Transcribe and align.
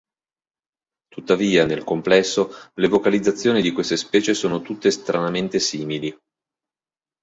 Tuttavia, 1.09 1.67
nel 1.67 1.83
complesso, 1.83 2.49
le 2.73 2.87
vocalizzazioni 2.87 3.61
di 3.61 3.71
queste 3.71 3.97
specie 3.97 4.33
sono 4.33 4.61
tutte 4.63 4.89
stranamente 4.89 5.59
simili. 5.59 6.17